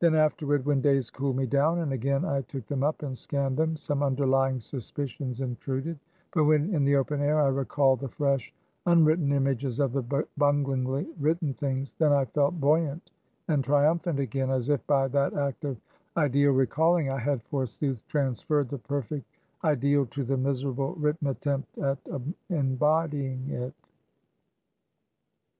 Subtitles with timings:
[0.00, 3.56] Then, afterward, when days cooled me down, and again I took them up and scanned
[3.56, 5.96] them, some underlying suspicions intruded;
[6.32, 8.52] but when in the open air, I recalled the fresh,
[8.84, 10.02] unwritten images of the
[10.36, 13.12] bunglingly written things; then I felt buoyant
[13.46, 15.76] and triumphant again; as if by that act of
[16.16, 19.24] ideal recalling, I had, forsooth, transferred the perfect
[19.62, 21.98] ideal to the miserable written attempt at
[22.50, 23.74] embodying it.